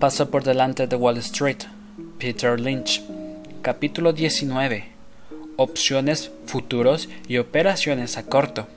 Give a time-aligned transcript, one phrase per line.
[0.00, 1.62] Paso por delante de Wall Street.
[2.18, 3.02] Peter Lynch.
[3.62, 4.84] Capítulo 19.
[5.56, 8.68] Opciones, futuros y operaciones a corto.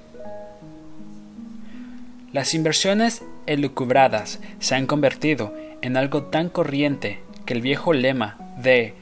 [2.32, 8.94] Las inversiones elucubradas se han convertido en algo tan corriente que el viejo lema de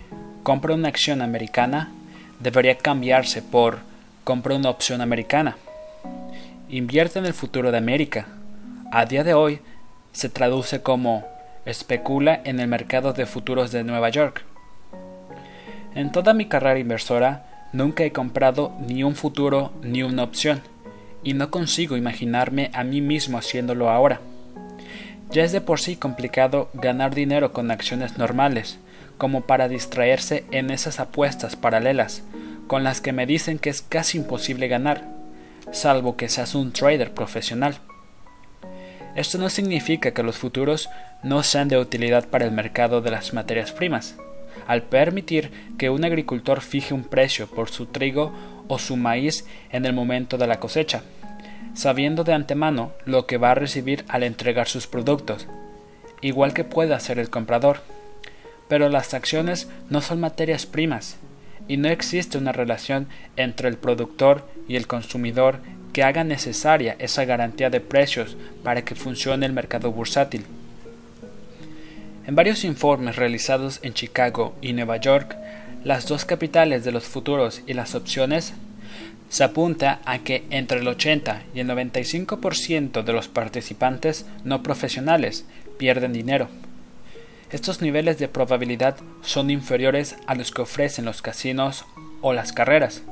[0.41, 1.91] compra una acción americana
[2.39, 3.77] debería cambiarse por
[4.23, 5.55] compra una opción americana.
[6.68, 8.27] Invierte en el futuro de América.
[8.91, 9.59] A día de hoy
[10.13, 11.36] se traduce como
[11.67, 14.43] especula en el mercado de futuros de Nueva York.
[15.95, 20.61] En toda mi carrera inversora nunca he comprado ni un futuro ni una opción,
[21.23, 24.21] y no consigo imaginarme a mí mismo haciéndolo ahora.
[25.29, 28.79] Ya es de por sí complicado ganar dinero con acciones normales,
[29.18, 32.23] como para distraerse en esas apuestas paralelas,
[32.67, 35.03] con las que me dicen que es casi imposible ganar,
[35.71, 37.75] salvo que seas un trader profesional.
[39.17, 40.91] Esto no significa que los futuros
[41.23, 44.15] no sean de utilidad para el mercado de las materias primas,
[44.67, 48.31] al permitir que un agricultor fije un precio por su trigo
[48.67, 51.01] o su maíz en el momento de la cosecha,
[51.73, 55.47] sabiendo de antemano lo que va a recibir al entregar sus productos,
[56.21, 57.81] igual que puede hacer el comprador.
[58.67, 61.17] Pero las acciones no son materias primas,
[61.67, 65.59] y no existe una relación entre el productor y el consumidor
[65.93, 70.45] que haga necesaria esa garantía de precios para que funcione el mercado bursátil.
[72.27, 75.35] En varios informes realizados en Chicago y Nueva York,
[75.83, 78.53] las dos capitales de los futuros y las opciones,
[79.29, 85.45] se apunta a que entre el 80 y el 95% de los participantes no profesionales
[85.77, 86.49] pierden dinero.
[87.49, 91.85] Estos niveles de probabilidad son inferiores a los que ofrecen los casinos
[92.21, 93.03] o las carreras,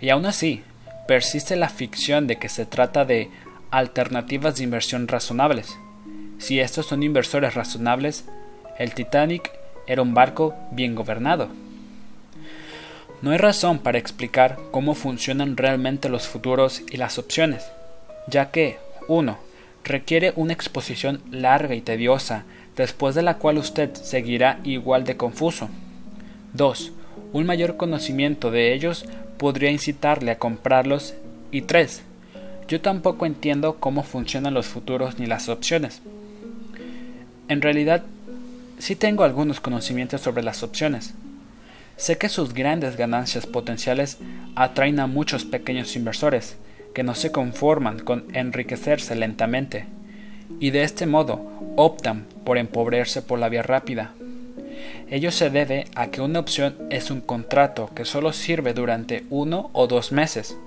[0.00, 0.62] y aún así,
[1.08, 3.30] persiste la ficción de que se trata de
[3.70, 5.78] alternativas de inversión razonables.
[6.38, 8.26] Si estos son inversores razonables,
[8.78, 9.50] el Titanic
[9.86, 11.48] era un barco bien gobernado.
[13.22, 17.64] No hay razón para explicar cómo funcionan realmente los futuros y las opciones,
[18.26, 18.76] ya que
[19.08, 19.38] 1.
[19.84, 22.44] requiere una exposición larga y tediosa,
[22.76, 25.70] después de la cual usted seguirá igual de confuso.
[26.52, 26.92] 2.
[27.32, 29.04] Un mayor conocimiento de ellos
[29.36, 31.14] podría incitarle a comprarlos.
[31.50, 32.02] Y 3.
[32.68, 36.02] Yo tampoco entiendo cómo funcionan los futuros ni las opciones.
[37.48, 38.02] En realidad,
[38.78, 41.14] sí tengo algunos conocimientos sobre las opciones.
[41.96, 44.18] Sé que sus grandes ganancias potenciales
[44.54, 46.56] atraen a muchos pequeños inversores
[46.94, 49.86] que no se conforman con enriquecerse lentamente
[50.60, 51.40] y de este modo
[51.76, 54.14] optan por empobrecerse por la vía rápida.
[55.10, 59.70] Ello se debe a que una opción es un contrato que solo sirve durante uno
[59.72, 60.58] o dos meses,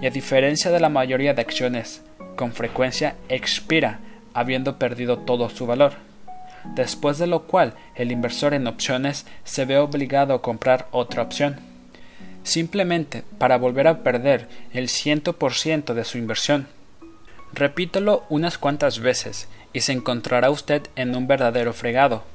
[0.00, 2.02] y a diferencia de la mayoría de acciones,
[2.36, 3.98] con frecuencia expira
[4.34, 5.94] habiendo perdido todo su valor,
[6.76, 11.56] después de lo cual el inversor en opciones se ve obligado a comprar otra opción,
[12.44, 16.68] simplemente para volver a perder el ciento por ciento de su inversión.
[17.52, 22.31] Repítelo unas cuantas veces y se encontrará usted en un verdadero fregado.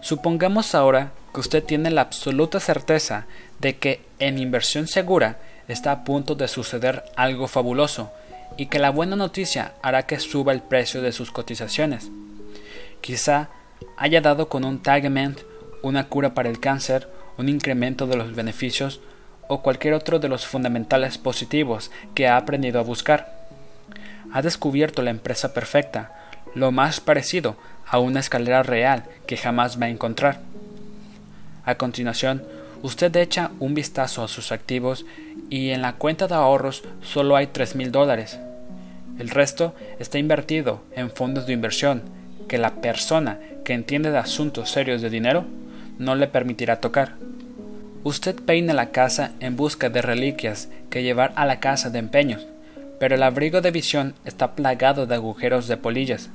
[0.00, 3.26] Supongamos ahora que usted tiene la absoluta certeza
[3.58, 8.12] de que en inversión segura está a punto de suceder algo fabuloso
[8.56, 12.10] y que la buena noticia hará que suba el precio de sus cotizaciones.
[13.00, 13.48] Quizá
[13.96, 15.40] haya dado con un tagament,
[15.82, 19.00] una cura para el cáncer, un incremento de los beneficios
[19.48, 23.46] o cualquier otro de los fundamentales positivos que ha aprendido a buscar.
[24.32, 26.14] Ha descubierto la empresa perfecta,
[26.54, 27.56] lo más parecido
[27.90, 30.40] a una escalera real que jamás va a encontrar.
[31.64, 32.42] A continuación,
[32.82, 35.04] usted echa un vistazo a sus activos
[35.50, 38.38] y en la cuenta de ahorros solo hay tres mil dólares.
[39.18, 42.02] El resto está invertido en fondos de inversión
[42.48, 45.44] que la persona que entiende de asuntos serios de dinero
[45.98, 47.14] no le permitirá tocar.
[48.04, 52.46] Usted peina la casa en busca de reliquias que llevar a la casa de empeños,
[53.00, 56.30] pero el abrigo de visión está plagado de agujeros de polillas.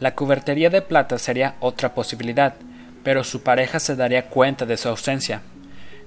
[0.00, 2.54] La cubertería de plata sería otra posibilidad,
[3.04, 5.42] pero su pareja se daría cuenta de su ausencia,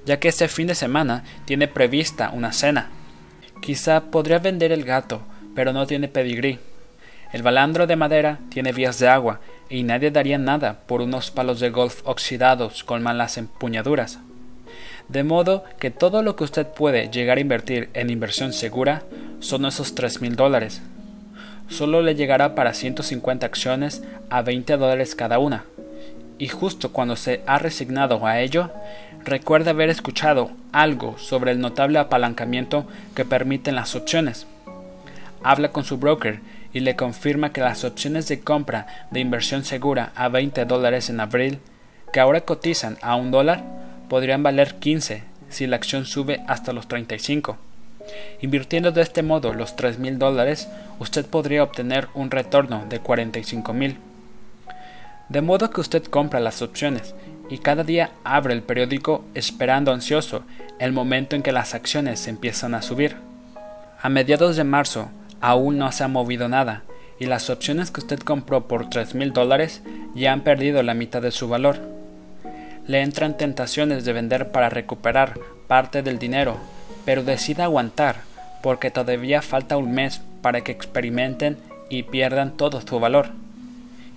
[0.06, 2.90] ya que este fin de semana tiene prevista una cena.
[3.62, 5.22] Quizá podría vender el gato,
[5.56, 6.60] pero no tiene pedigrí.
[7.32, 9.40] El balandro de madera tiene vías de agua,
[9.70, 14.20] y nadie daría nada por unos palos de golf oxidados con malas empuñaduras.
[15.08, 19.04] De modo que todo lo que usted puede llegar a invertir en inversión segura
[19.40, 20.82] son esos tres mil dólares,
[21.68, 25.66] solo le llegará para 150 acciones a 20 dólares cada una.
[26.38, 28.72] Y justo cuando se ha resignado a ello,
[29.24, 34.48] recuerda haber escuchado algo sobre el notable apalancamiento que permiten las opciones.
[35.44, 36.40] Habla con su broker
[36.74, 41.20] y le confirma que las opciones de compra de inversión segura a 20 dólares en
[41.20, 41.60] abril,
[42.14, 43.64] que ahora cotizan a un dólar,
[44.10, 47.58] podrían valer 15 si la acción sube hasta los 35.
[48.40, 50.68] Invirtiendo de este modo los tres mil dólares,
[51.00, 53.98] usted podría obtener un retorno de 45 mil.
[55.30, 57.16] De modo que usted compra las opciones
[57.50, 60.44] y cada día abre el periódico esperando ansioso
[60.80, 63.16] el momento en que las acciones empiezan a subir.
[64.00, 65.10] A mediados de marzo
[65.42, 66.84] aún no se ha movido nada
[67.20, 69.82] y las opciones que usted compró por tres mil dólares
[70.14, 71.80] ya han perdido la mitad de su valor.
[72.86, 76.58] Le entran tentaciones de vender para recuperar parte del dinero
[77.08, 78.18] pero decida aguantar,
[78.62, 81.58] porque todavía falta un mes para que experimenten
[81.90, 83.30] y pierdan todo su valor.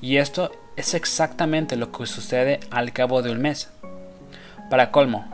[0.02, 3.70] Y esto es exactamente lo que sucede al cabo de un mes.
[4.70, 5.24] Para colmo,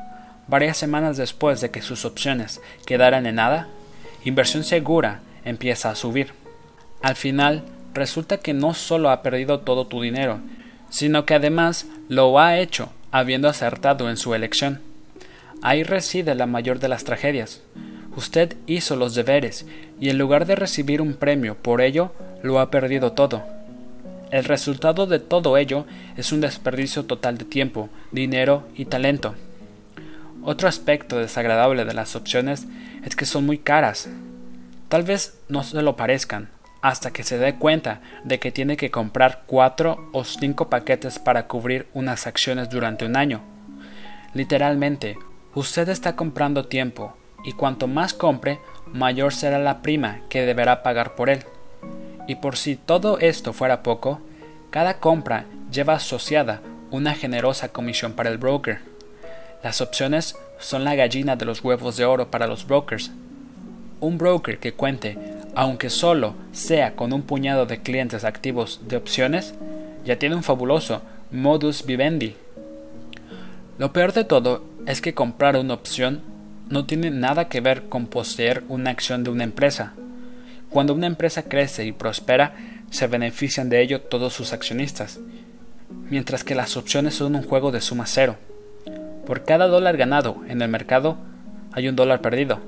[0.49, 3.69] varias semanas después de que sus opciones quedaran en nada,
[4.27, 6.35] inversión segura empieza a subir.
[7.01, 7.65] Al final,
[7.95, 10.41] resulta que no solo ha perdido todo tu dinero,
[10.91, 14.83] sino que además lo ha hecho habiendo acertado en su elección.
[15.63, 17.63] Ahí reside la mayor de las tragedias.
[18.17, 19.67] Usted hizo los deberes
[20.01, 22.13] y en lugar de recibir un premio por ello,
[22.43, 23.45] lo ha perdido todo.
[24.31, 25.87] El resultado de todo ello
[26.17, 29.35] es un desperdicio total de tiempo, dinero y talento.
[30.43, 32.67] Otro aspecto desagradable de las opciones
[33.05, 34.09] es que son muy caras.
[34.89, 36.51] Tal vez no se lo parezcan,
[36.83, 41.47] hasta que se dé cuenta de que tiene que comprar cuatro o cinco paquetes para
[41.49, 43.43] cubrir unas acciones durante un año.
[44.35, 45.17] Literalmente,
[45.57, 48.61] Usted está comprando tiempo, y cuanto más compre,
[48.93, 51.45] mayor será la prima que deberá pagar por él.
[52.29, 54.21] Y por si todo esto fuera poco,
[54.69, 56.61] cada compra lleva asociada
[56.91, 58.81] una generosa comisión para el broker.
[59.65, 63.11] Las opciones son la gallina de los huevos de oro para los brokers.
[64.01, 65.17] Un broker que cuente,
[65.55, 69.55] aunque solo sea con un puñado de clientes activos de opciones,
[70.05, 71.01] ya tiene un fabuloso
[71.31, 72.37] modus vivendi.
[73.79, 76.23] Lo peor de todo es que comprar una opción
[76.69, 79.95] no tiene nada que ver con poseer una acción de una empresa.
[80.71, 82.55] Cuando una empresa crece y prospera,
[82.91, 85.19] se benefician de ello todos sus accionistas,
[86.09, 88.37] mientras que las opciones son un juego de suma cero.
[89.27, 91.17] Por cada dólar ganado en el mercado
[91.73, 92.61] hay un dólar perdido,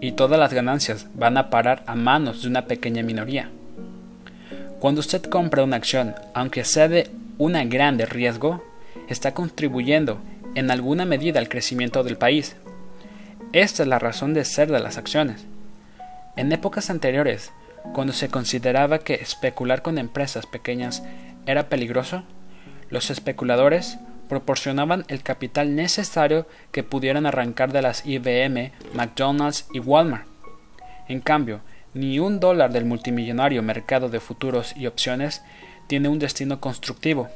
[0.00, 3.50] y todas las ganancias van a parar a manos de una pequeña minoría.
[4.80, 8.64] Cuando usted compra una acción, aunque sea de un grande riesgo,
[9.08, 10.18] está contribuyendo
[10.54, 12.56] en alguna medida el crecimiento del país.
[13.52, 15.44] Esta es la razón de ser de las acciones.
[16.36, 17.52] En épocas anteriores,
[17.92, 21.02] cuando se consideraba que especular con empresas pequeñas
[21.46, 22.22] era peligroso,
[22.88, 30.26] los especuladores proporcionaban el capital necesario que pudieran arrancar de las IBM, McDonald's y Walmart.
[31.08, 31.60] En cambio,
[31.92, 35.42] ni un dólar del multimillonario mercado de futuros y opciones
[35.86, 37.28] tiene un destino constructivo.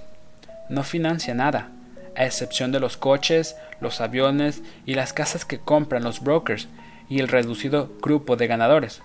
[0.71, 1.71] No financia nada,
[2.17, 6.69] a excepción de los coches, los aviones y las casas que compran los brokers
[7.09, 9.03] y el reducido grupo de ganadores.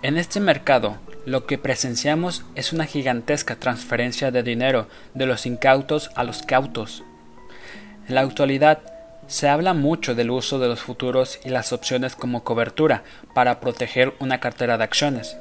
[0.00, 6.10] En este mercado, lo que presenciamos es una gigantesca transferencia de dinero de los incautos
[6.14, 7.02] a los cautos.
[8.08, 8.80] En la actualidad,
[9.26, 13.02] se habla mucho del uso de los futuros y las opciones como cobertura
[13.34, 15.36] para proteger una cartera de acciones.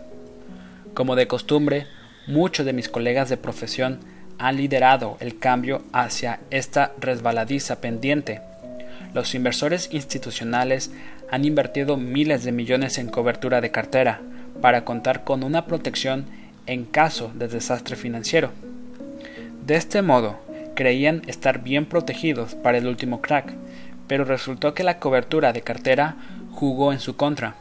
[0.93, 1.87] Como de costumbre,
[2.27, 3.99] muchos de mis colegas de profesión
[4.39, 8.41] han liderado el cambio hacia esta resbaladiza pendiente.
[9.13, 10.91] Los inversores institucionales
[11.31, 14.21] han invertido miles de millones en cobertura de cartera
[14.61, 16.25] para contar con una protección
[16.65, 18.51] en caso de desastre financiero.
[19.65, 20.39] De este modo,
[20.75, 23.53] creían estar bien protegidos para el último crack,
[24.07, 26.15] pero resultó que la cobertura de cartera
[26.51, 27.55] jugó en su contra.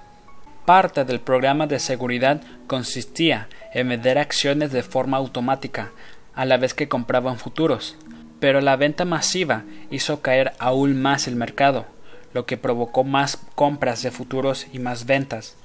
[0.64, 5.92] Parte del programa de seguridad consistía en vender acciones de forma automática
[6.36, 7.96] a la vez que compraban futuros,
[8.38, 11.86] pero la venta masiva hizo caer aún más el mercado,
[12.32, 15.56] lo que provocó más compras de futuros y más ventas.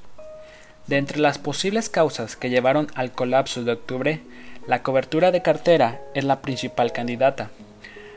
[0.87, 4.21] De entre las posibles causas que llevaron al colapso de octubre,
[4.67, 7.51] la cobertura de cartera es la principal candidata,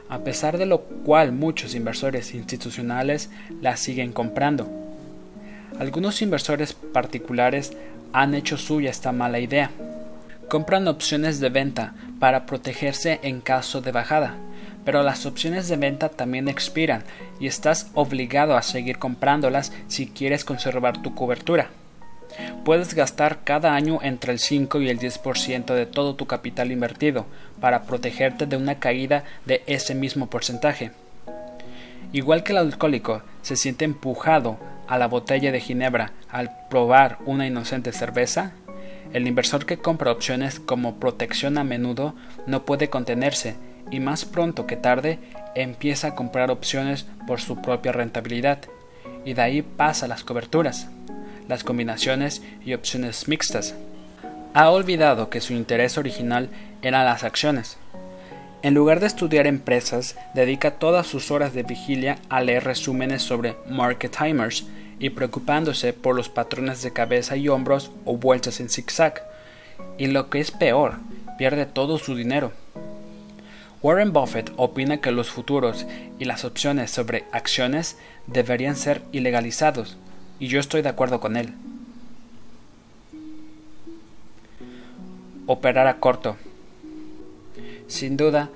[0.08, 3.30] a pesar de lo cual muchos inversores institucionales
[3.60, 4.68] la siguen comprando.
[5.78, 7.76] Algunos inversores particulares
[8.12, 9.70] han hecho suya esta mala idea.
[10.48, 14.34] Compran opciones de venta para protegerse en caso de bajada,
[14.84, 17.04] pero las opciones de venta también expiran
[17.40, 21.70] y estás obligado a seguir comprándolas si quieres conservar tu cobertura.
[22.64, 27.26] Puedes gastar cada año entre el 5 y el 10% de todo tu capital invertido
[27.60, 30.90] para protegerte de una caída de ese mismo porcentaje.
[32.12, 37.46] Igual que el alcohólico se siente empujado a la botella de ginebra al probar una
[37.46, 38.52] inocente cerveza,
[39.12, 42.14] El inversor que compra opciones como protección a menudo
[42.46, 43.56] no puede contenerse
[43.90, 45.18] y más pronto que tarde
[45.54, 48.60] empieza a comprar opciones por su propia rentabilidad
[49.24, 50.88] y de ahí pasa las coberturas,
[51.48, 53.74] las combinaciones y opciones mixtas.
[54.52, 56.48] Ha olvidado que su interés original
[56.82, 57.76] eran las acciones.
[58.62, 63.56] En lugar de estudiar empresas, dedica todas sus horas de vigilia a leer resúmenes sobre
[63.68, 64.66] market timers
[65.04, 69.22] y preocupándose por los patrones de cabeza y hombros o vueltas en zigzag.
[69.98, 70.94] Y lo que es peor,
[71.36, 72.52] pierde todo su dinero.
[73.82, 75.84] Warren Buffett opina que los futuros
[76.18, 79.98] y las opciones sobre acciones deberían ser ilegalizados,
[80.40, 81.52] y yo estoy de acuerdo con él.
[85.44, 86.38] Operar a corto.
[87.88, 88.48] Sin duda,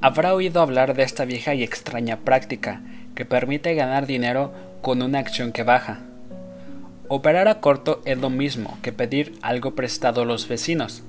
[0.00, 2.80] habrá oído hablar de esta vieja y extraña práctica
[3.14, 6.00] que permite ganar dinero con una acción que baja.
[7.08, 11.02] Operar a corto es lo mismo que pedir algo prestado a los vecinos,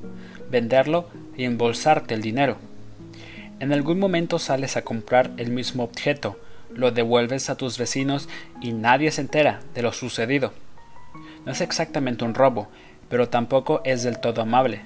[0.50, 2.58] venderlo y embolsarte el dinero.
[3.60, 6.40] En algún momento sales a comprar el mismo objeto,
[6.74, 8.30] lo devuelves a tus vecinos
[8.62, 10.54] y nadie se entera de lo sucedido.
[11.46, 12.68] No es exactamente un robo,
[13.10, 14.82] pero tampoco es del todo amable.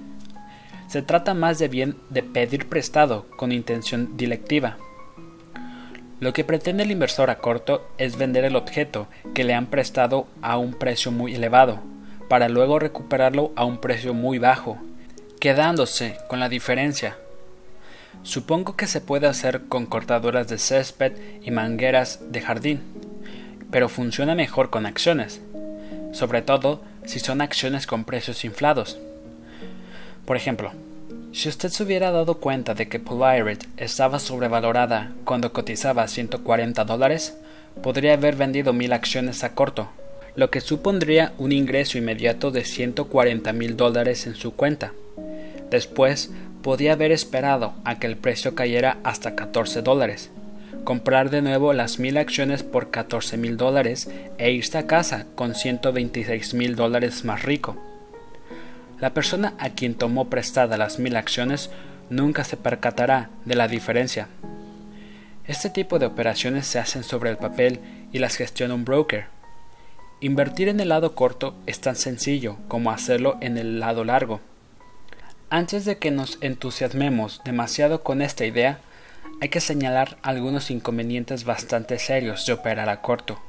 [0.88, 4.78] Se trata más de bien de pedir prestado con intención dilectiva.
[6.20, 10.28] Lo que pretende el inversor a corto es vender el objeto que le han prestado
[10.42, 11.80] a un precio muy elevado,
[12.30, 14.78] para luego recuperarlo a un precio muy bajo,
[15.40, 17.18] quedándose con la diferencia
[18.26, 22.82] Supongo que se puede hacer con cortadoras de césped y mangueras de jardín,
[23.70, 25.42] pero funciona mejor con acciones,
[26.12, 28.98] sobre todo si son acciones con precios inflados.
[30.26, 30.72] Por ejemplo,
[31.36, 37.36] si usted se hubiera dado cuenta de que Polaroid estaba sobrevalorada cuando cotizaba 140 dólares,
[37.84, 39.90] podría haber vendido mil acciones a corto,
[40.38, 44.94] lo que supondría un ingreso inmediato de 140 mil dólares en su cuenta.
[45.70, 50.32] Después podía haber esperado a que el precio cayera hasta 14 dólares,
[50.86, 55.54] comprar de nuevo las mil acciones por 14 mil dólares e irse a casa con
[55.54, 57.95] 126 mil dólares más rico.
[59.00, 61.70] La persona a quien tomó prestada las mil acciones
[62.10, 64.28] nunca se percatará de la diferencia.
[65.48, 67.80] Este tipo de operaciones se hacen sobre el papel
[68.14, 69.26] y las gestiona un broker.
[70.22, 74.40] Invertir en el lado corto es tan sencillo como hacerlo en el lado largo.
[75.50, 78.80] Antes de que nos entusiasmemos demasiado con esta idea,
[79.42, 83.40] hay que señalar algunos inconvenientes bastante serios de operar a corto.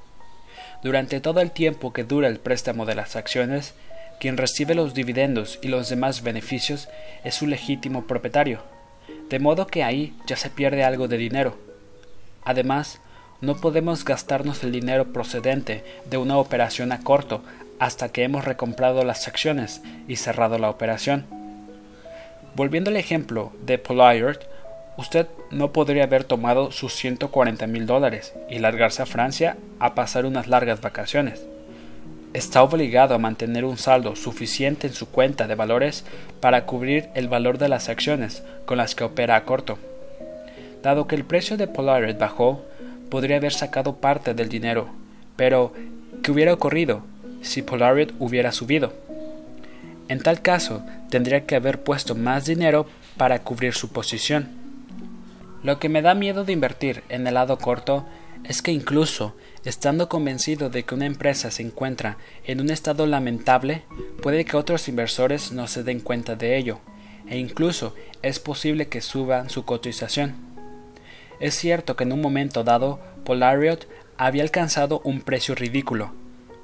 [0.83, 3.75] Durante todo el tiempo que dura el préstamo de las acciones,
[4.19, 6.89] quien recibe los dividendos y los demás beneficios
[7.25, 8.61] es su legítimo propietario,
[9.29, 11.57] de modo que ahí ya se pierde algo de dinero.
[12.45, 13.01] Además,
[13.41, 17.43] no podemos gastarnos el dinero procedente de una operación a corto
[17.79, 21.27] hasta que hemos recomprado las acciones y cerrado la operación.
[22.55, 24.39] Volviendo al ejemplo de Polaroid,
[24.97, 30.25] usted no podría haber tomado sus 140 mil dólares y largarse a Francia a pasar
[30.25, 31.45] unas largas vacaciones.
[32.37, 36.05] Está obligado a mantener un saldo suficiente en su cuenta de valores
[36.39, 39.79] para cubrir el valor de las acciones con las que opera a corto.
[40.83, 42.63] Dado que el precio de Polaroid bajó,
[43.09, 44.91] podría haber sacado parte del dinero,
[45.37, 45.73] pero
[46.23, 47.01] ¿qué hubiera ocurrido
[47.41, 48.93] si Polaroid hubiera subido?
[50.09, 54.49] En tal caso, tendría que haber puesto más dinero para cubrir su posición.
[55.63, 58.05] Lo que me da miedo de invertir en el lado corto
[58.49, 59.35] es que incluso
[59.65, 63.83] estando convencido de que una empresa se encuentra en un estado lamentable,
[64.23, 66.79] puede que otros inversores no se den cuenta de ello,
[67.29, 70.35] e incluso es posible que suban su cotización.
[71.41, 76.13] Es cierto que en un momento dado Polariot había alcanzado un precio ridículo,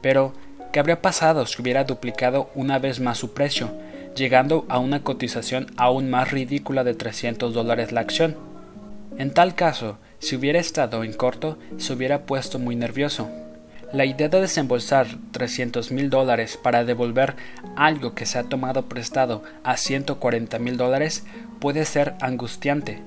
[0.01, 0.33] pero
[0.73, 3.71] ¿Qué habría pasado si hubiera duplicado una vez más su precio,
[4.17, 8.39] llegando a una cotización aún más ridícula de 300 dólares la acción?
[9.19, 13.29] En tal caso, si hubiera estado en corto, se hubiera puesto muy nervioso.
[13.93, 17.35] La idea de desembolsar 300 mil dólares para devolver
[17.75, 21.25] algo que se ha tomado prestado a 140 mil dólares
[21.59, 23.03] puede ser angustiante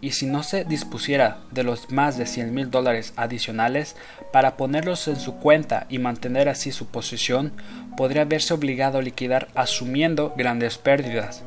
[0.00, 3.94] y si no se dispusiera de los más de 100 mil dólares adicionales
[4.32, 7.52] para ponerlos en su cuenta y mantener así su posición,
[7.96, 11.44] podría verse obligado a liquidar asumiendo grandes pérdidas.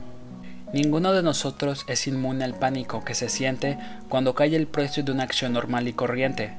[0.73, 5.11] Ninguno de nosotros es inmune al pánico que se siente cuando cae el precio de
[5.11, 6.53] una acción normal y corriente,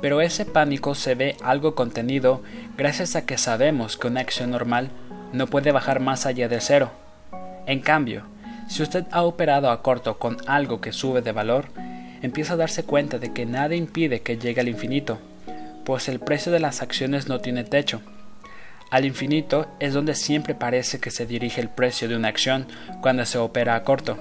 [0.00, 2.42] pero ese pánico se ve algo contenido
[2.76, 4.90] gracias a que sabemos que una acción normal
[5.32, 6.92] no puede bajar más allá de cero.
[7.66, 8.22] En cambio,
[8.68, 11.66] si usted ha operado a corto con algo que sube de valor,
[12.22, 15.18] empieza a darse cuenta de que nada impide que llegue al infinito,
[15.84, 18.00] pues el precio de las acciones no tiene techo.
[18.90, 22.66] Al infinito es donde siempre parece que se dirige el precio de una acción
[23.00, 24.16] cuando se opera a corto.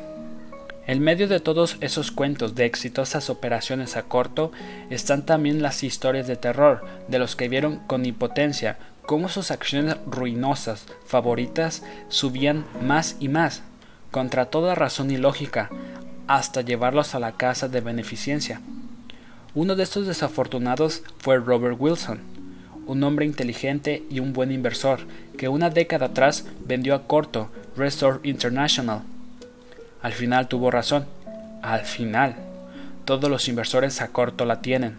[0.87, 4.51] En medio de todos esos cuentos de exitosas operaciones a corto
[4.89, 9.97] están también las historias de terror de los que vieron con impotencia cómo sus acciones
[10.07, 13.61] ruinosas favoritas subían más y más,
[14.11, 15.69] contra toda razón y lógica,
[16.27, 18.61] hasta llevarlos a la casa de beneficencia.
[19.53, 22.34] Uno de estos desafortunados fue Robert Wilson,
[22.87, 24.99] un hombre inteligente y un buen inversor
[25.37, 29.01] que una década atrás vendió a corto Restore International
[30.05, 31.07] al final tuvo razón.
[31.63, 32.35] Al final.
[33.05, 34.97] Todos los inversores a corto la tienen.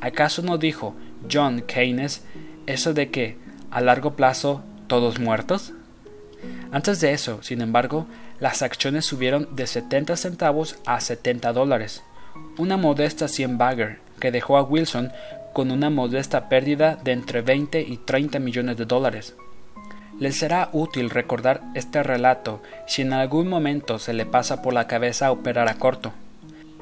[0.00, 0.96] ¿Acaso no dijo
[1.32, 2.24] John Keynes
[2.66, 3.38] eso de que
[3.70, 5.74] a largo plazo todos muertos?
[6.72, 8.08] Antes de eso, sin embargo,
[8.40, 12.02] las acciones subieron de 70 centavos a 70 dólares,
[12.58, 15.12] una modesta 100 bagger que dejó a Wilson
[15.52, 19.34] con una modesta pérdida de entre 20 y 30 millones de dólares.
[20.20, 24.86] Les será útil recordar este relato si en algún momento se le pasa por la
[24.86, 26.12] cabeza operar a corto.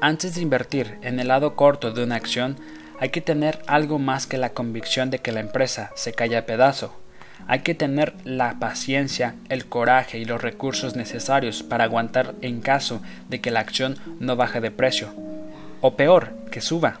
[0.01, 2.57] Antes de invertir en el lado corto de una acción,
[2.99, 6.45] hay que tener algo más que la convicción de que la empresa se cae a
[6.45, 6.93] pedazo.
[7.47, 13.01] Hay que tener la paciencia, el coraje y los recursos necesarios para aguantar en caso
[13.29, 15.13] de que la acción no baje de precio.
[15.79, 16.99] O peor, que suba.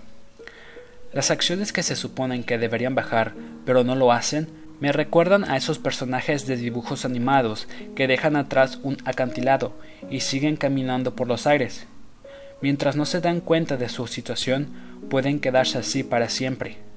[1.11, 3.33] Las acciones que se suponen que deberían bajar,
[3.65, 4.47] pero no lo hacen,
[4.79, 9.73] me recuerdan a esos personajes de dibujos animados que dejan atrás un acantilado
[10.09, 11.87] y siguen caminando por los aires.
[12.61, 14.69] Mientras no se dan cuenta de su situación,
[15.09, 16.88] pueden quedarse así para siempre.